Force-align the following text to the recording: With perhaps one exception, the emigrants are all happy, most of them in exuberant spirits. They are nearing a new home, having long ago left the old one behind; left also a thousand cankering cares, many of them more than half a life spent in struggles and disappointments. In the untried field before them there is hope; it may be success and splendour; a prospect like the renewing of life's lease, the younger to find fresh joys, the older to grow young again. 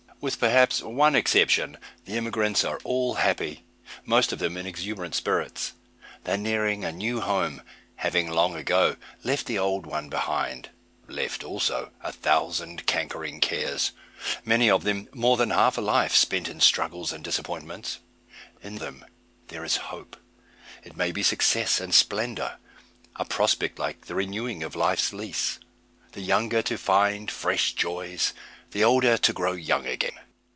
With 0.23 0.39
perhaps 0.39 0.83
one 0.83 1.15
exception, 1.15 1.79
the 2.05 2.15
emigrants 2.15 2.63
are 2.63 2.79
all 2.83 3.15
happy, 3.15 3.63
most 4.05 4.31
of 4.31 4.37
them 4.37 4.55
in 4.55 4.67
exuberant 4.67 5.15
spirits. 5.15 5.71
They 6.25 6.33
are 6.33 6.37
nearing 6.37 6.85
a 6.85 6.91
new 6.91 7.21
home, 7.21 7.63
having 7.95 8.29
long 8.29 8.53
ago 8.55 8.97
left 9.23 9.47
the 9.47 9.57
old 9.57 9.87
one 9.87 10.09
behind; 10.09 10.69
left 11.07 11.43
also 11.43 11.89
a 12.03 12.11
thousand 12.11 12.85
cankering 12.85 13.39
cares, 13.41 13.93
many 14.45 14.69
of 14.69 14.83
them 14.83 15.09
more 15.11 15.37
than 15.37 15.49
half 15.49 15.75
a 15.79 15.81
life 15.81 16.13
spent 16.13 16.47
in 16.47 16.59
struggles 16.59 17.11
and 17.11 17.23
disappointments. 17.23 17.97
In 18.61 18.75
the 18.75 18.89
untried 18.89 18.91
field 18.91 18.93
before 18.99 19.07
them 19.07 19.11
there 19.47 19.65
is 19.65 19.75
hope; 19.77 20.17
it 20.83 20.95
may 20.95 21.11
be 21.11 21.23
success 21.23 21.79
and 21.81 21.95
splendour; 21.95 22.59
a 23.15 23.25
prospect 23.25 23.79
like 23.79 24.05
the 24.05 24.13
renewing 24.13 24.61
of 24.61 24.75
life's 24.75 25.11
lease, 25.13 25.57
the 26.11 26.21
younger 26.21 26.61
to 26.61 26.77
find 26.77 27.31
fresh 27.31 27.73
joys, 27.73 28.33
the 28.71 28.81
older 28.85 29.17
to 29.17 29.33
grow 29.33 29.51
young 29.51 29.85
again. 29.85 30.17